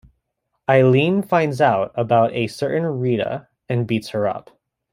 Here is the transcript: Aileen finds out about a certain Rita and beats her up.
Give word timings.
Aileen 0.67 1.21
finds 1.21 1.61
out 1.61 1.91
about 1.93 2.33
a 2.33 2.47
certain 2.47 2.83
Rita 2.85 3.47
and 3.69 3.85
beats 3.85 4.09
her 4.09 4.27
up. 4.27 4.49